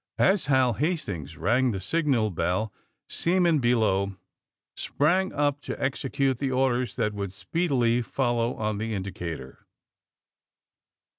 [0.17, 2.73] As Hal Hastings rang the signal bell
[3.05, 4.15] seamen below
[4.75, 9.67] sprang up to execute, the orders that would speedily follow on the indicator.